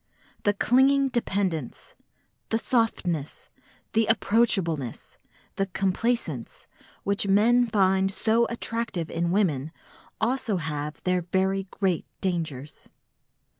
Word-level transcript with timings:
The 0.45 0.55
clinging 0.55 1.09
dependence, 1.09 1.93
the 2.49 2.57
softness, 2.57 3.51
the 3.93 4.07
approachableness, 4.09 5.17
the 5.57 5.67
complaisance 5.67 6.65
which 7.03 7.27
men 7.27 7.67
find 7.67 8.11
so 8.11 8.45
attractive 8.47 9.11
in 9.11 9.29
women 9.29 9.71
also 10.19 10.57
have 10.57 11.03
their 11.03 11.21
very 11.21 11.67
great 11.69 12.07
dangers. 12.19 12.89